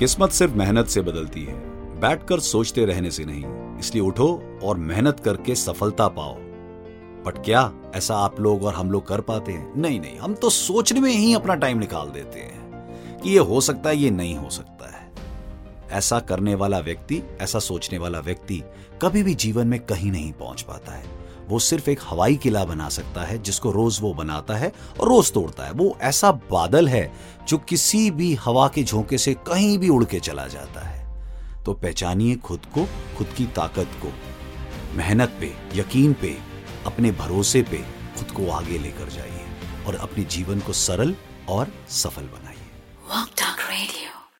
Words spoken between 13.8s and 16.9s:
है, ये नहीं हो सकता है। ऐसा करने वाला